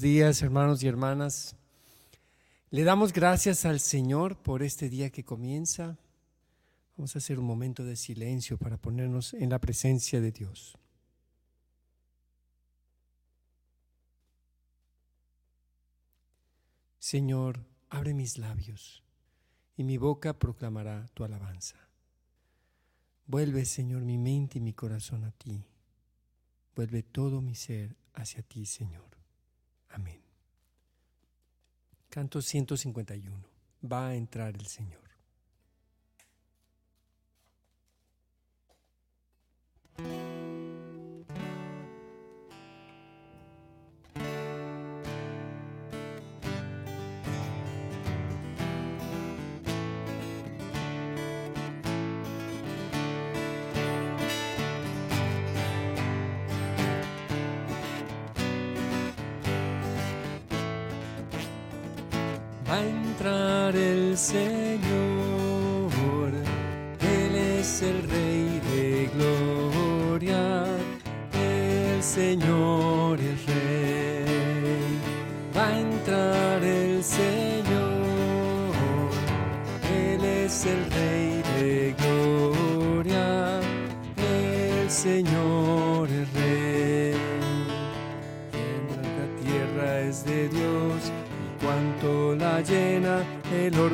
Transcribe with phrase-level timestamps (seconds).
[0.00, 1.56] Días, hermanos y hermanas.
[2.70, 5.98] Le damos gracias al Señor por este día que comienza.
[6.96, 10.78] Vamos a hacer un momento de silencio para ponernos en la presencia de Dios.
[16.98, 19.02] Señor, abre mis labios
[19.76, 21.76] y mi boca proclamará tu alabanza.
[23.26, 25.62] Vuelve, Señor, mi mente y mi corazón a ti.
[26.74, 29.19] Vuelve todo mi ser hacia ti, Señor.
[29.90, 30.20] Amén.
[32.08, 33.44] Canto 151.
[33.82, 35.09] Va a entrar el Señor.
[64.10, 64.80] El Señor,
[67.00, 70.64] Él es el Rey de gloria,
[71.32, 72.59] el Señor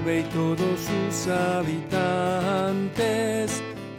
[0.08, 1.90] y todos sus habitantes.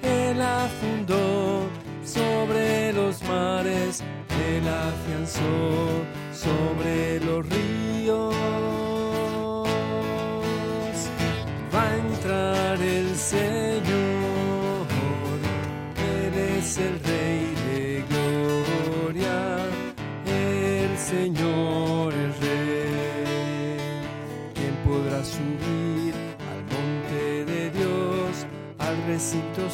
[0.02, 1.68] Él la fundó
[2.06, 4.02] sobre los mares,
[4.48, 8.37] él afianzó sobre los ríos.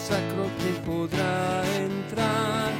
[0.09, 2.71] Sacro que podrá entrar,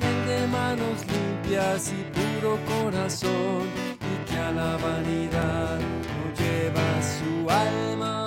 [0.00, 3.64] el de manos limpias y puro corazón,
[4.10, 8.26] y que a la vanidad no lleva su alma.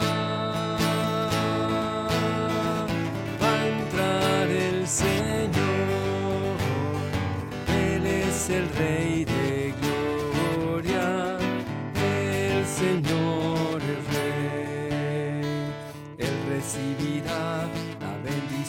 [3.41, 6.55] Va a entrar el Señor,
[7.67, 9.04] Él es el Rey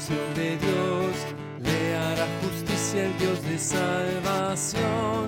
[0.08, 1.14] de Dios,
[1.60, 5.26] le hará justicia el Dios de salvación.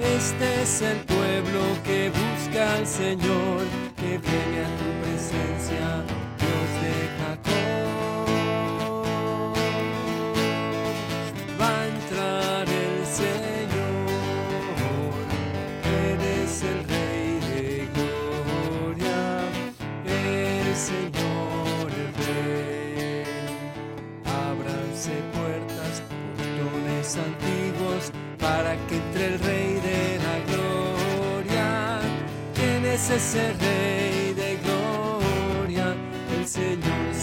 [0.00, 3.62] Este es el pueblo que busca al Señor,
[3.96, 6.02] que viene a tu presencia,
[28.46, 31.68] para que entre el Rey de la gloria.
[32.54, 35.86] ¿Quién es ese Rey de gloria?
[36.36, 37.15] El Señor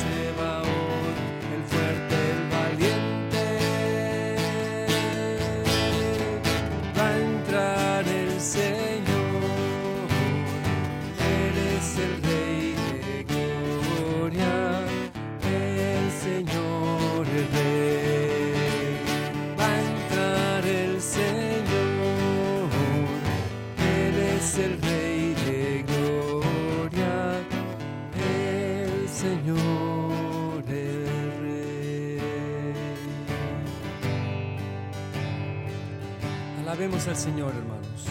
[36.83, 38.07] Al Señor, hermanos.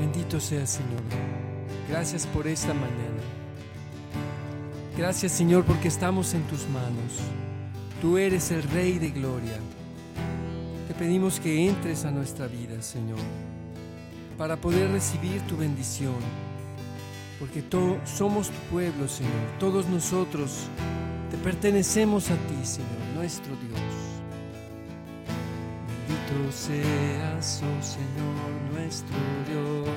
[0.00, 1.02] Bendito sea el Señor.
[1.90, 3.22] Gracias por esta mañana.
[4.96, 7.20] Gracias, Señor, porque estamos en tus manos.
[8.00, 9.58] Tú eres el Rey de gloria.
[10.88, 13.18] Te pedimos que entres a nuestra vida, Señor,
[14.38, 16.16] para poder recibir tu bendición.
[17.38, 17.62] Porque
[18.06, 19.58] somos tu pueblo, Señor.
[19.60, 20.62] Todos nosotros
[21.30, 23.87] te pertenecemos a ti, Señor, nuestro Dios.
[26.28, 29.16] Bendito seas, oh Señor, nuestro
[29.46, 29.88] Dios.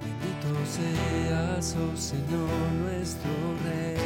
[0.00, 3.30] Bendito seas, oh Señor, nuestro
[3.64, 3.98] Rey.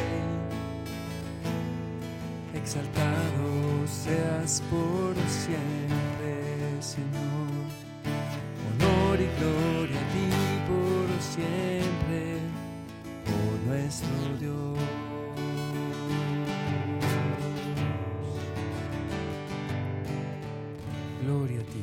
[2.53, 7.63] Exaltado seas por siempre, Señor.
[8.67, 10.27] Honor y gloria a ti
[10.67, 12.39] por siempre,
[13.27, 14.96] oh nuestro Dios.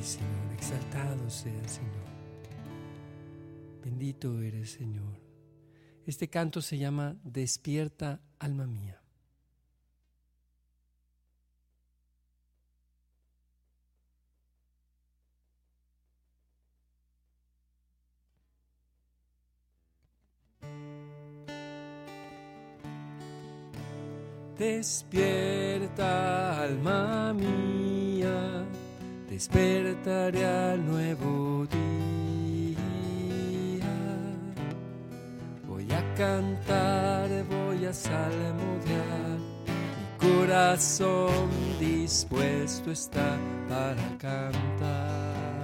[0.04, 2.04] Señor, exaltado sea, Señor.
[3.82, 5.18] Bendito eres, Señor.
[6.06, 9.00] Este canto se llama Despierta, alma mía.
[24.58, 27.83] Despierta, alma mía,
[29.34, 32.78] despertaré al nuevo día.
[35.66, 41.50] Voy a cantar, voy a salmodiar, mi corazón
[41.80, 43.36] dispuesto está
[43.68, 45.62] para cantar.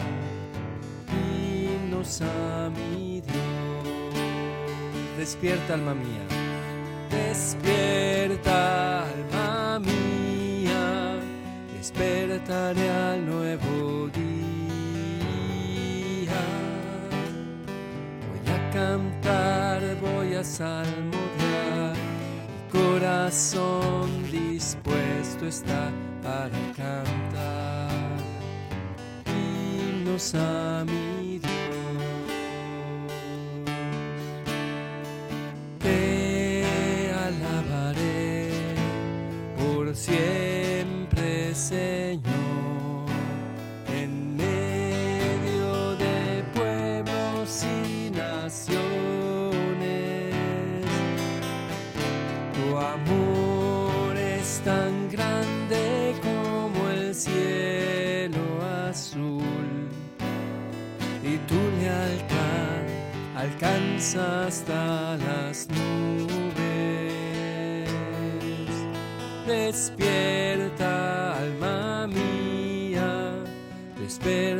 [1.12, 4.16] Himnos a mi Dios,
[5.16, 6.26] despierta, alma mía
[7.10, 8.79] Despierta,
[11.92, 14.30] despertaré al nuevo día.
[18.28, 21.96] Voy a cantar, voy a salmodiar,
[22.48, 25.90] mi corazón dispuesto está
[26.22, 27.90] para cantar.
[29.26, 31.50] Himnos a mi Dios.
[40.00, 40.49] siempre,
[41.60, 43.06] Señor,
[43.86, 48.80] en medio de pueblos y naciones.
[52.54, 58.40] Tu amor es tan grande como el cielo
[58.88, 59.88] azul
[61.22, 62.84] y tu lealtad
[63.36, 66.40] alcanza hasta las nubes.
[69.46, 70.09] Despierta,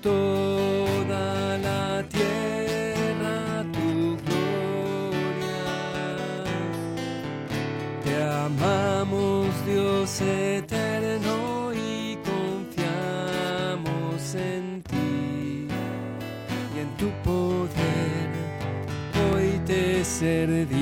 [0.00, 5.64] toda la tierra tu gloria.
[8.04, 13.14] Te amamos, Dios eterno, y confiamos
[14.34, 15.68] en ti
[16.74, 18.28] y en tu poder.
[19.32, 20.78] Hoy te serviremos.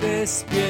[0.00, 0.69] Despierta,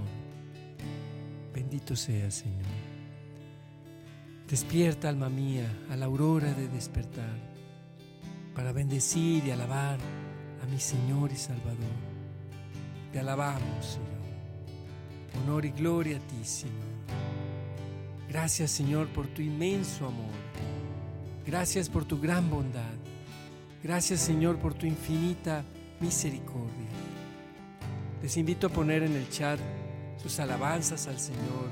[1.71, 2.65] Bendito sea, Señor.
[4.45, 7.39] Despierta, alma mía, a la aurora de despertar,
[8.53, 9.97] para bendecir y alabar
[10.61, 11.95] a mi Señor y Salvador.
[13.13, 15.45] Te alabamos, Señor.
[15.45, 16.75] Honor y gloria a ti, Señor.
[18.27, 20.35] Gracias, Señor, por tu inmenso amor.
[21.47, 22.97] Gracias por tu gran bondad.
[23.81, 25.63] Gracias, Señor, por tu infinita
[26.01, 26.89] misericordia.
[28.21, 29.57] Les invito a poner en el chat
[30.21, 31.69] sus alabanzas al Señor,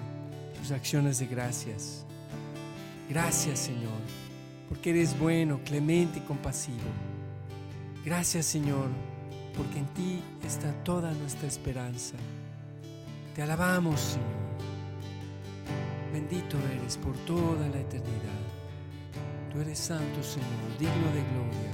[0.60, 2.06] sus acciones de gracias.
[3.10, 4.00] Gracias, Señor,
[4.68, 6.78] porque eres bueno, clemente y compasivo.
[8.06, 8.88] Gracias, Señor,
[9.56, 12.16] porque en ti está toda nuestra esperanza.
[13.36, 14.40] Te alabamos, Señor.
[16.12, 18.40] Bendito eres por toda la eternidad.
[19.52, 21.72] Tú eres santo, Señor, digno de gloria.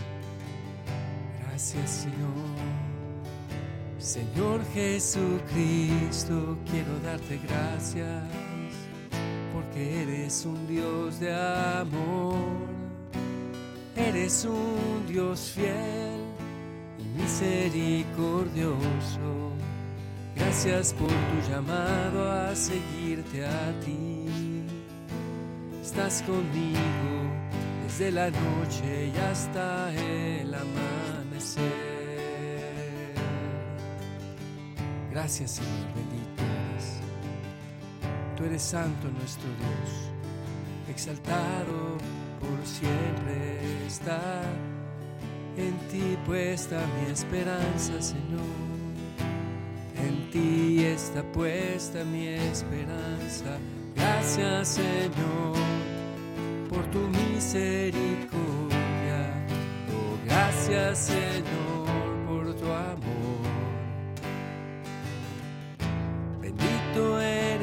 [1.42, 2.85] Gracias, Señor.
[4.06, 8.24] Señor Jesucristo, quiero darte gracias
[9.52, 12.38] porque eres un Dios de amor,
[13.96, 16.22] eres un Dios fiel
[17.00, 19.54] y misericordioso.
[20.36, 24.28] Gracias por tu llamado a seguirte a ti.
[25.82, 27.24] estás conmigo
[27.88, 31.85] desde la noche y hasta el amanecer.
[35.16, 37.00] Gracias Señor, bendito eres.
[38.36, 40.12] Tú eres santo nuestro Dios,
[40.90, 41.98] exaltado
[42.42, 44.42] por siempre está.
[45.56, 48.42] En ti puesta mi esperanza, Señor.
[50.06, 53.58] En ti está puesta mi esperanza.
[53.96, 55.56] Gracias Señor
[56.68, 59.32] por tu misericordia.
[59.94, 61.65] Oh, gracias Señor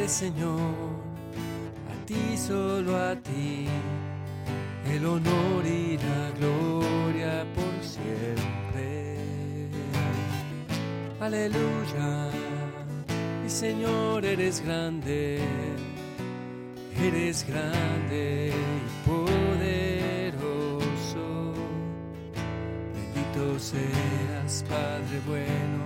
[0.08, 0.60] Señor,
[1.90, 3.66] a ti solo a ti,
[4.92, 9.16] el honor y la gloria por siempre.
[11.20, 12.30] Aleluya,
[13.42, 15.40] mi Señor eres grande
[17.02, 20.44] Eres grande y poderoso.
[22.94, 25.82] Bendito seas, Padre bueno.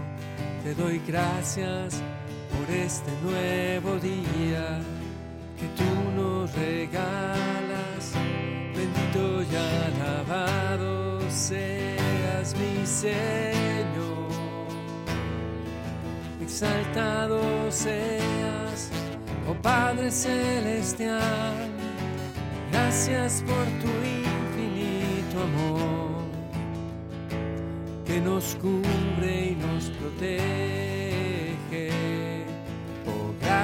[0.63, 2.03] Te doy gracias
[2.69, 4.81] este nuevo día
[5.59, 8.13] que tú nos regalas.
[8.75, 14.27] Bendito y alabado seas mi Señor.
[16.41, 18.91] Exaltado seas
[19.49, 21.71] Oh Padre Celestial,
[22.73, 26.25] gracias por tu infinito amor
[28.05, 30.96] que nos cubre y nos protege.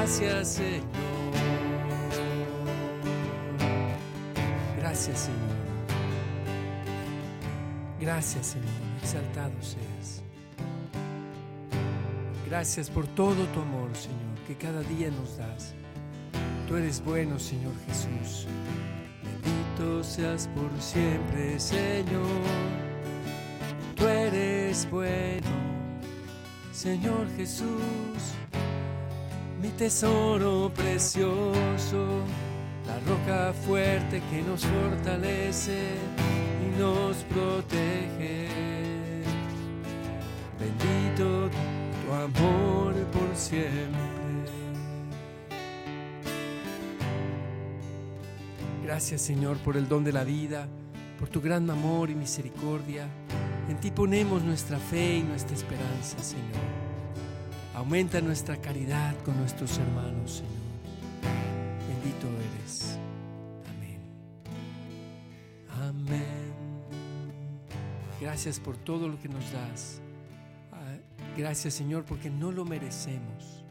[0.02, 0.82] Gracias Señor.
[4.76, 5.38] Gracias Señor.
[8.00, 8.68] Gracias Señor.
[9.00, 10.23] Exaltado seas.
[12.49, 14.18] Gracias por todo tu amor, Señor
[14.49, 15.73] que cada día nos das.
[16.66, 18.49] Tú eres bueno, Señor Jesús.
[19.23, 22.42] Bendito seas por siempre, Señor.
[23.94, 25.47] Tú eres bueno,
[26.73, 28.35] Señor Jesús.
[29.62, 32.04] Mi tesoro precioso,
[32.85, 35.78] la roca fuerte que nos fortalece
[36.66, 38.49] y nos protege.
[40.59, 44.02] Bendito tu amor por siempre.
[48.83, 50.66] Gracias Señor por el don de la vida,
[51.21, 53.07] por tu gran amor y misericordia.
[53.69, 56.82] En ti ponemos nuestra fe y nuestra esperanza, Señor.
[57.83, 60.53] Aumenta nuestra caridad con nuestros hermanos, Señor.
[61.89, 62.97] Bendito eres.
[63.69, 63.99] Amén.
[65.69, 66.53] Amén.
[68.21, 70.01] Gracias por todo lo que nos das.
[70.71, 70.97] Ah,
[71.37, 73.65] gracias, Señor, porque no lo merecemos.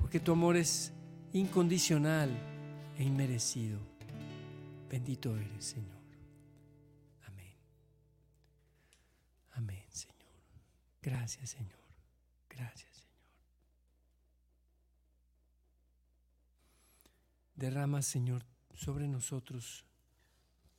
[0.00, 0.92] Porque tu amor es
[1.32, 2.30] incondicional
[2.98, 3.78] e inmerecido.
[4.90, 6.02] Bendito eres, Señor.
[7.24, 7.54] Amén.
[9.52, 10.16] Amén, Señor.
[11.00, 11.78] Gracias, Señor.
[12.50, 12.98] Gracias, Señor.
[17.58, 19.84] Derrama, Señor, sobre nosotros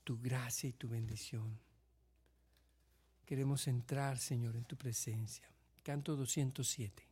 [0.05, 1.59] tu gracia y tu bendición.
[3.25, 5.43] Queremos entrar, Señor, en tu presencia.
[5.83, 7.03] Canto 207.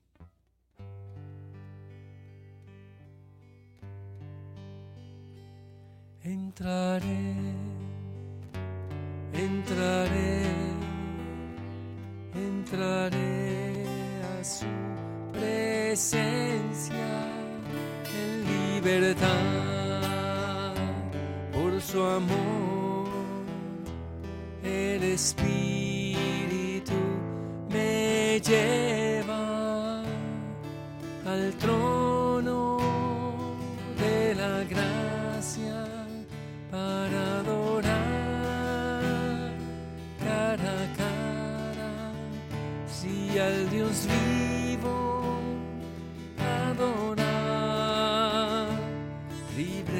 [6.23, 7.35] Entraré,
[9.33, 10.45] entraré,
[12.33, 13.85] entraré
[14.39, 14.65] a su
[15.33, 17.26] presencia en
[21.51, 23.09] por su amor.
[24.63, 26.93] El Espíritu
[27.69, 30.03] me lleva
[31.25, 32.77] al trono
[33.99, 35.85] de la gracia
[36.71, 37.91] para adorar
[40.17, 41.91] cara a cara,
[42.87, 44.26] si al Dios vivo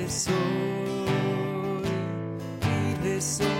[0.08, 0.34] libre soy,
[2.62, 3.57] libre soy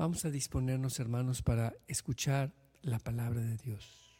[0.00, 4.18] Vamos a disponernos, hermanos, para escuchar la palabra de Dios.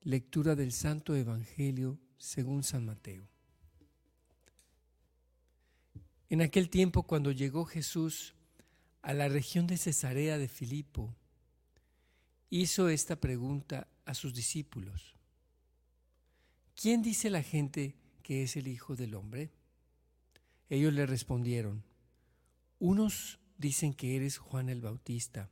[0.00, 3.28] Lectura del Santo Evangelio según San Mateo.
[6.30, 8.34] En aquel tiempo, cuando llegó Jesús
[9.02, 11.14] a la región de Cesarea de Filipo,
[12.48, 15.14] hizo esta pregunta a sus discípulos.
[16.74, 17.99] ¿Quién dice la gente
[18.30, 19.50] que es el Hijo del Hombre?
[20.68, 21.82] Ellos le respondieron,
[22.78, 25.50] unos dicen que eres Juan el Bautista,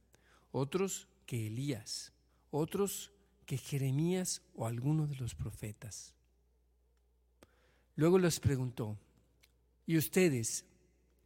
[0.52, 2.12] otros que Elías,
[2.52, 3.10] otros
[3.46, 6.14] que Jeremías o alguno de los profetas.
[7.96, 8.96] Luego les preguntó,
[9.84, 10.64] ¿y ustedes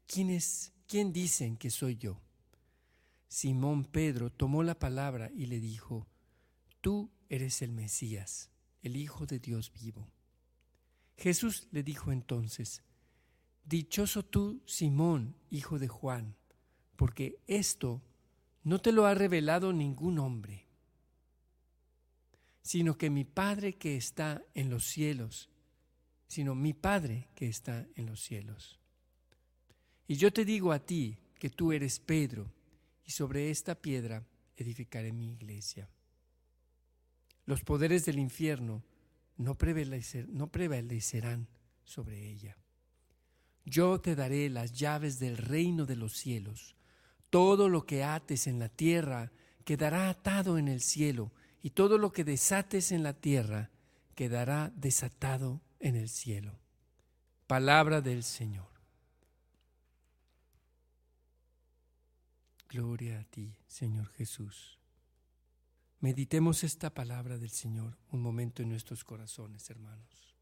[0.06, 2.18] quién dicen que soy yo?
[3.28, 6.06] Simón Pedro tomó la palabra y le dijo,
[6.80, 8.48] Tú eres el Mesías,
[8.80, 10.08] el Hijo de Dios vivo.
[11.16, 12.82] Jesús le dijo entonces,
[13.64, 16.34] Dichoso tú, Simón, hijo de Juan,
[16.96, 18.02] porque esto
[18.64, 20.66] no te lo ha revelado ningún hombre
[22.62, 25.50] sino que mi Padre que está en los cielos,
[26.28, 28.78] sino mi Padre que está en los cielos.
[30.06, 32.50] Y yo te digo a ti que tú eres Pedro,
[33.04, 34.24] y sobre esta piedra
[34.56, 35.88] edificaré mi iglesia.
[37.46, 38.84] Los poderes del infierno
[39.42, 41.48] no, prevalecerán
[41.84, 42.56] sobre ella.
[43.64, 46.74] Yo te daré las llaves del reino de los cielos.
[47.30, 49.32] Todo lo que ates en la tierra
[49.64, 53.70] quedará atado en el cielo y todo lo que desates en la tierra
[54.14, 56.58] quedará desatado en el cielo.
[57.46, 58.68] Palabra del Señor.
[62.68, 64.81] Gloria a ti, Señor Jesús.
[66.02, 70.34] Meditemos esta palabra del Señor un momento en nuestros corazones, hermanos.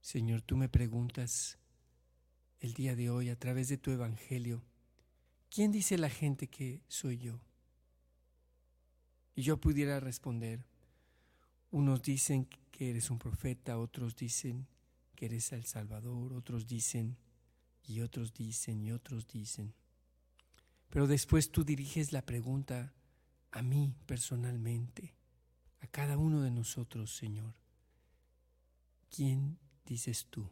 [0.00, 1.58] Señor, tú me preguntas
[2.58, 4.64] el día de hoy a través de tu Evangelio,
[5.54, 7.40] ¿quién dice la gente que soy yo?
[9.36, 10.66] Y yo pudiera responder,
[11.70, 14.66] unos dicen que eres un profeta, otros dicen
[15.14, 17.16] que eres el Salvador, otros dicen,
[17.86, 19.74] y otros dicen, y otros dicen.
[20.90, 22.92] Pero después tú diriges la pregunta
[23.52, 25.14] a mí personalmente,
[25.80, 27.54] a cada uno de nosotros, Señor.
[29.08, 30.50] ¿Quién dices tú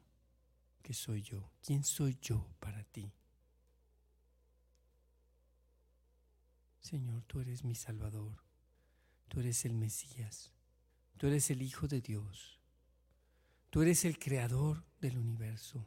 [0.80, 1.50] que soy yo?
[1.60, 3.12] ¿Quién soy yo para ti?
[6.82, 8.42] Señor, tú eres mi Salvador,
[9.28, 10.52] tú eres el Mesías,
[11.16, 12.58] tú eres el Hijo de Dios,
[13.70, 15.86] tú eres el Creador del universo.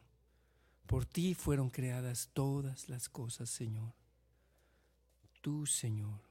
[0.88, 3.94] Por ti fueron creadas todas las cosas, Señor.
[5.42, 6.22] Tú, Señor,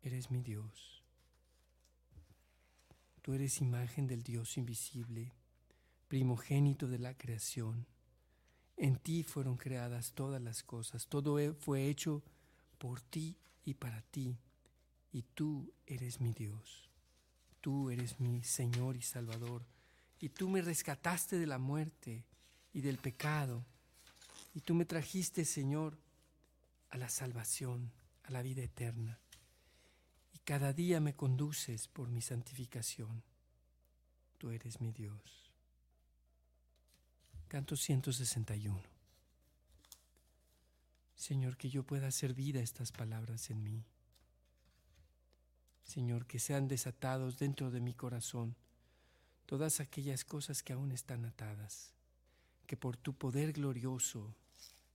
[0.00, 1.02] eres mi Dios.
[3.20, 5.34] Tú eres imagen del Dios invisible
[6.06, 7.86] primogénito de la creación.
[8.76, 12.22] En ti fueron creadas todas las cosas, todo e, fue hecho
[12.78, 14.36] por ti y para ti,
[15.12, 16.88] y tú eres mi Dios,
[17.60, 19.62] tú eres mi Señor y Salvador,
[20.20, 22.24] y tú me rescataste de la muerte
[22.72, 23.64] y del pecado,
[24.54, 25.96] y tú me trajiste, Señor,
[26.90, 27.90] a la salvación,
[28.24, 29.18] a la vida eterna,
[30.34, 33.22] y cada día me conduces por mi santificación.
[34.38, 35.20] Tú eres mi Dios.
[37.48, 38.91] Canto 161.
[41.14, 43.84] Señor, que yo pueda hacer vida estas palabras en mí.
[45.84, 48.56] Señor, que sean desatados dentro de mi corazón
[49.46, 51.92] todas aquellas cosas que aún están atadas.
[52.66, 54.34] Que por tu poder glorioso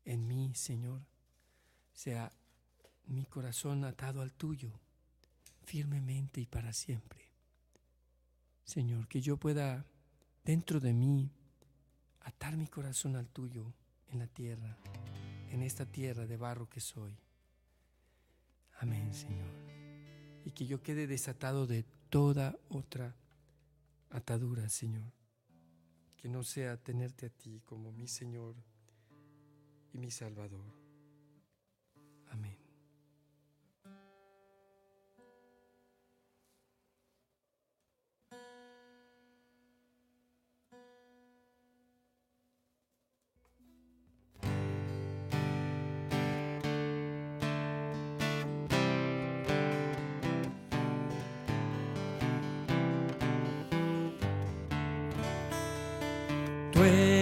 [0.06, 1.02] en mí, Señor,
[1.94, 2.32] sea
[3.06, 4.72] mi corazón atado al tuyo,
[5.66, 7.22] firmemente y para siempre.
[8.66, 9.86] Señor, que yo pueda
[10.44, 11.30] dentro de mí
[12.22, 13.74] atar mi corazón al tuyo
[14.10, 14.78] en la tierra,
[15.52, 17.18] en esta tierra de barro que soy.
[18.80, 19.50] Amén, Señor.
[20.46, 23.16] Y que yo quede desatado de toda otra
[24.10, 25.12] atadura, Señor.
[26.16, 28.56] Que no sea tenerte a ti como mi Señor
[29.94, 30.74] y mi Salvador.
[32.30, 32.67] Amén.
[56.78, 57.17] Tú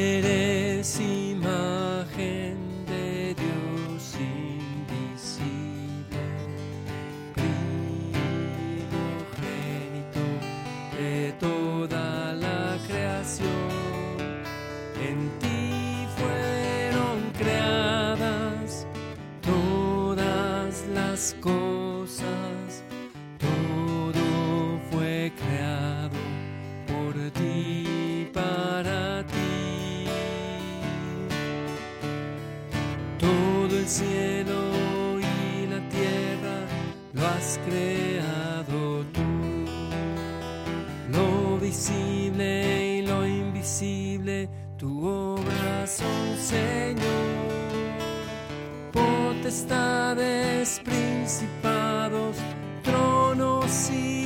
[41.76, 47.04] visible y lo invisible, tu obra son, Señor.
[48.94, 52.38] Potestades, principados,
[52.82, 54.25] tronos y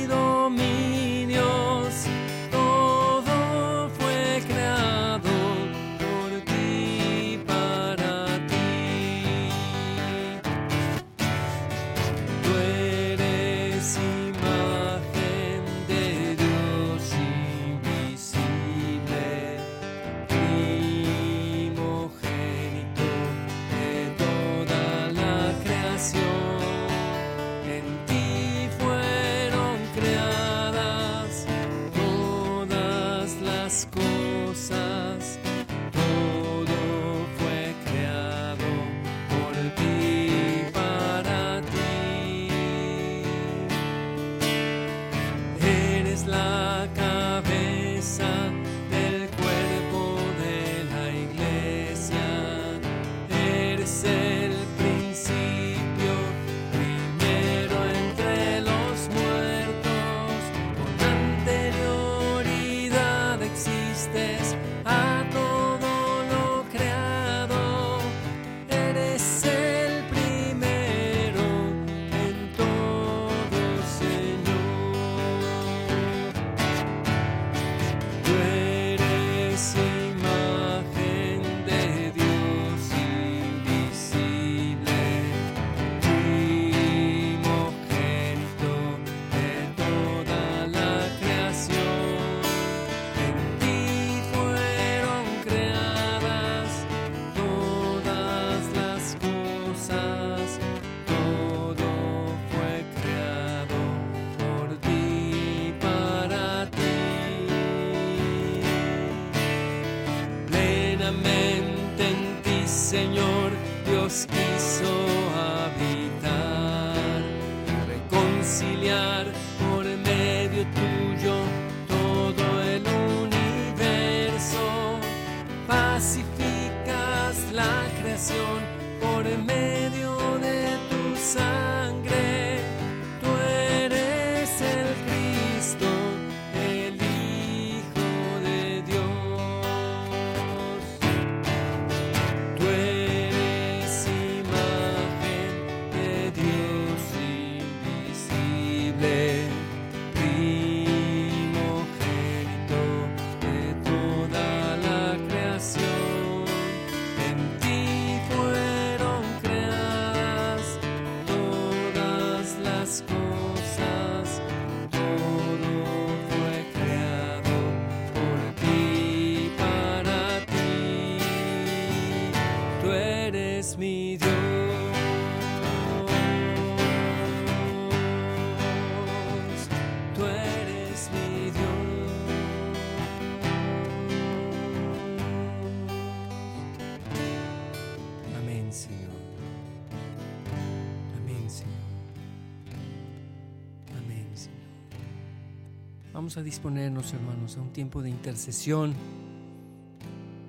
[196.20, 198.92] Vamos a disponernos, hermanos, a un tiempo de intercesión.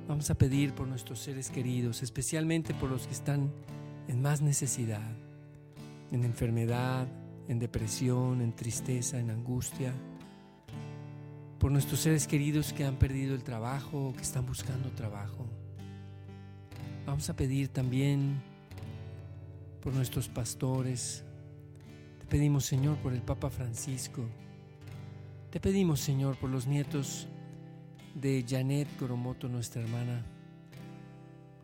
[0.05, 3.49] Vamos a pedir por nuestros seres queridos, especialmente por los que están
[4.09, 5.09] en más necesidad,
[6.11, 7.07] en enfermedad,
[7.47, 9.93] en depresión, en tristeza, en angustia.
[11.57, 15.47] Por nuestros seres queridos que han perdido el trabajo o que están buscando trabajo.
[17.05, 18.41] Vamos a pedir también
[19.81, 21.23] por nuestros pastores.
[22.19, 24.25] Te pedimos, Señor, por el Papa Francisco.
[25.51, 27.27] Te pedimos, Señor, por los nietos
[28.15, 30.23] de Janet Goromoto, nuestra hermana,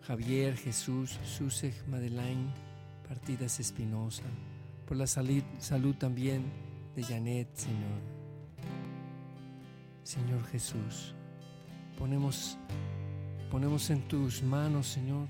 [0.02, 2.52] Javier, Jesús, Susej, Madeleine,
[3.08, 4.24] Partidas Espinosa,
[4.86, 6.44] por la salud, salud también
[6.98, 8.02] de Janet, Señor.
[10.04, 11.14] Señor Jesús,
[11.98, 12.58] ponemos
[13.50, 15.30] ponemos en tus manos, Señor,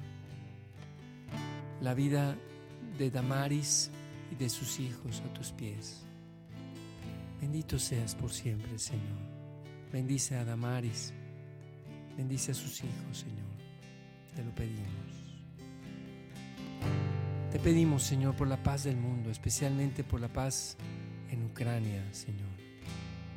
[1.80, 2.36] la vida
[2.98, 3.91] de Damaris
[4.32, 6.07] y de sus hijos a tus pies.
[7.39, 9.38] Bendito seas por siempre, Señor.
[9.91, 11.13] Bendice a Damaris,
[12.17, 13.47] bendice a sus hijos, Señor.
[14.36, 15.08] Te lo pedimos.
[17.52, 20.78] Te pedimos, Señor, por la paz del mundo, especialmente por la paz
[21.32, 22.50] en Ucrania, Señor.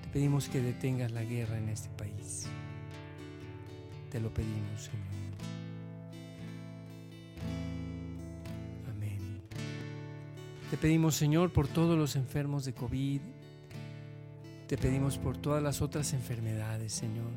[0.02, 2.46] Te pedimos que detengas la guerra en este país.
[4.10, 5.06] Te lo pedimos, Señor.
[8.90, 9.40] Amén.
[10.70, 13.20] Te pedimos, Señor, por todos los enfermos de COVID.
[14.70, 17.32] Te pedimos por todas las otras enfermedades, Señor.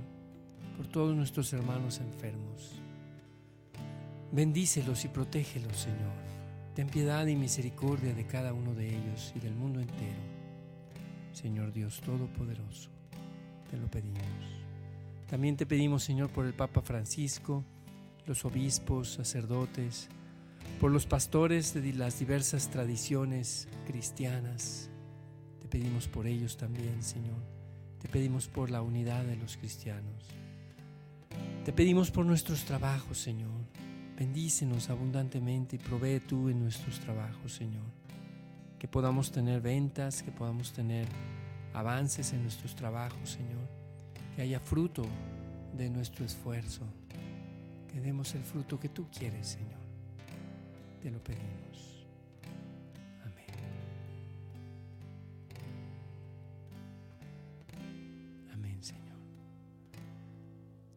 [0.78, 2.80] Por todos nuestros hermanos enfermos.
[4.32, 6.13] Bendícelos y protégelos, Señor.
[6.76, 10.22] Ten piedad y misericordia de cada uno de ellos y del mundo entero.
[11.32, 12.91] Señor Dios Todopoderoso,
[13.72, 14.22] te lo pedimos.
[15.28, 17.63] También te pedimos, Señor, por el Papa Francisco,
[18.28, 20.08] los obispos, sacerdotes,
[20.80, 24.91] por los pastores de las diversas tradiciones cristianas.
[25.73, 27.41] Pedimos por ellos también, Señor.
[27.99, 30.23] Te pedimos por la unidad de los cristianos.
[31.65, 33.49] Te pedimos por nuestros trabajos, Señor.
[34.17, 37.88] Bendícenos abundantemente y provee tú en nuestros trabajos, Señor.
[38.77, 41.07] Que podamos tener ventas, que podamos tener
[41.73, 43.83] avances en nuestros trabajos, Señor
[44.36, 45.05] que haya fruto
[45.77, 46.81] de nuestro esfuerzo,
[47.91, 49.81] que demos el fruto que tú quieres, Señor.
[51.01, 51.92] Te lo pedimos.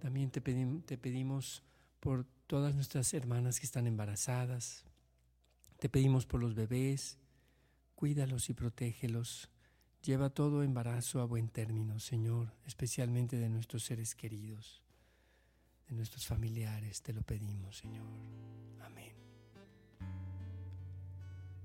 [0.06, 1.64] También te, pedimos
[1.98, 4.84] por todas nuestras hermanas que están embarazadas.
[5.80, 7.18] Te pedimos por los bebés.
[7.96, 9.50] Cuídalos y protégelos
[10.04, 14.80] Lleva todo embarazo a buen término, Señor, especialmente de nuestros seres queridos,
[15.88, 18.06] de nuestros familiares, te lo pedimos, Señor.
[18.82, 19.12] Amén.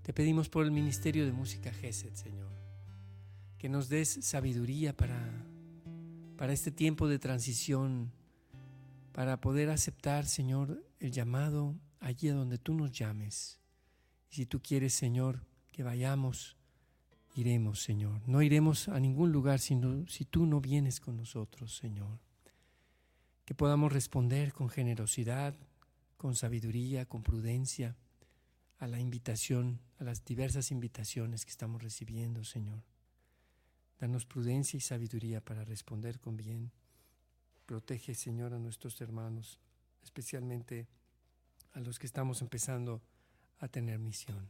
[0.01, 2.51] Te pedimos por el Ministerio de Música GESED, Señor,
[3.59, 5.45] que nos des sabiduría para,
[6.35, 8.11] para este tiempo de transición,
[9.11, 13.59] para poder aceptar, Señor, el llamado allí a donde tú nos llames.
[14.29, 16.57] Y si tú quieres, Señor, que vayamos,
[17.35, 18.21] iremos, Señor.
[18.27, 22.19] No iremos a ningún lugar sino, si tú no vienes con nosotros, Señor.
[23.45, 25.55] Que podamos responder con generosidad,
[26.17, 27.95] con sabiduría, con prudencia
[28.79, 32.83] a la invitación, a las diversas invitaciones que estamos recibiendo, Señor.
[33.99, 36.71] Danos prudencia y sabiduría para responder con bien.
[37.71, 39.57] Protege, Señor, a nuestros hermanos,
[40.03, 40.89] especialmente
[41.71, 43.01] a los que estamos empezando
[43.59, 44.49] a tener misión.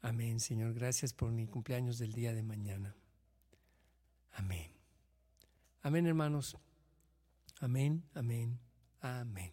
[0.00, 0.72] Amén, Señor.
[0.72, 2.94] Gracias por mi cumpleaños del día de mañana.
[4.34, 4.70] Amén.
[5.82, 6.56] Amén, hermanos.
[7.58, 8.56] Amén, amén,
[9.00, 9.52] amén.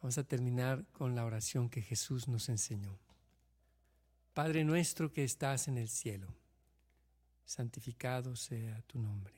[0.00, 2.96] Vamos a terminar con la oración que Jesús nos enseñó.
[4.34, 6.32] Padre nuestro que estás en el cielo,
[7.44, 9.37] santificado sea tu nombre.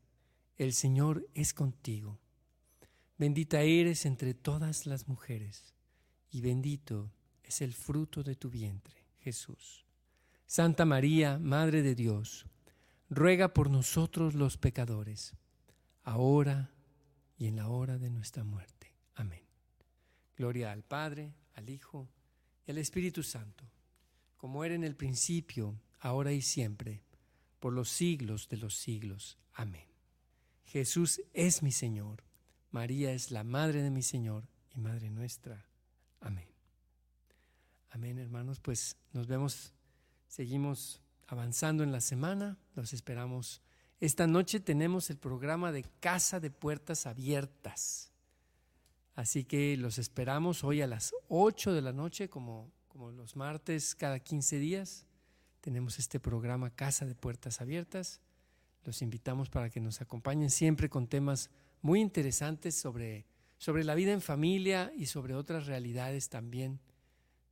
[0.63, 2.19] el Señor es contigo.
[3.17, 5.73] Bendita eres entre todas las mujeres,
[6.29, 9.87] y bendito es el fruto de tu vientre, Jesús.
[10.45, 12.45] Santa María, Madre de Dios,
[13.09, 15.35] ruega por nosotros los pecadores,
[16.03, 16.71] ahora
[17.39, 18.93] y en la hora de nuestra muerte.
[19.15, 19.41] Amén.
[20.37, 22.07] Gloria al Padre, al Hijo
[22.67, 23.65] y al Espíritu Santo,
[24.37, 27.01] como era en el principio, ahora y siempre,
[27.59, 29.39] por los siglos de los siglos.
[29.53, 29.90] Amén.
[30.71, 32.23] Jesús es mi Señor,
[32.71, 35.65] María es la Madre de mi Señor y Madre nuestra.
[36.19, 36.47] Amén.
[37.89, 39.73] Amén, hermanos, pues nos vemos
[40.31, 43.61] Seguimos avanzando en la semana, los esperamos.
[43.99, 48.13] Esta noche tenemos el programa de Casa de Puertas Abiertas.
[49.13, 53.93] Así que los esperamos hoy a las 8 de la noche, como, como los martes
[53.93, 55.05] cada 15 días.
[55.59, 58.21] Tenemos este programa Casa de Puertas Abiertas
[58.83, 61.49] los invitamos para que nos acompañen siempre con temas
[61.81, 63.25] muy interesantes sobre,
[63.57, 66.79] sobre la vida en familia y sobre otras realidades también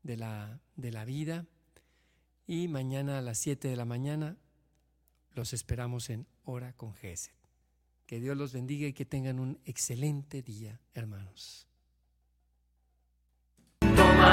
[0.03, 1.45] de la, de la vida.
[2.47, 4.37] Y mañana a las 7 de la mañana
[5.33, 7.35] los esperamos en Hora con Geset.
[8.05, 11.67] Que Dios los bendiga y que tengan un excelente día, hermanos.
[13.79, 14.27] Toma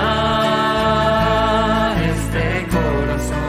[2.00, 3.45] este corazón.